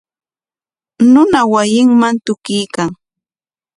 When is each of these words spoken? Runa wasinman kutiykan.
Runa 1.11 1.41
wasinman 1.51 2.15
kutiykan. 2.25 2.89